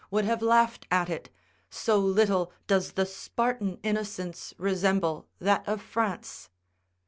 [0.11, 1.29] ]would have laughed at it,
[1.69, 6.49] so little does the Spartan innocence resemble that of France.